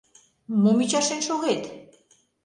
[0.61, 1.61] —Мом ӱчашен шогет?